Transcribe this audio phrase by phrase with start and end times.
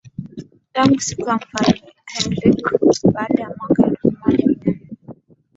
[0.73, 2.71] tangu siku za mfalme Henriq
[3.13, 4.89] baada ya mwaka elfu moja mia nne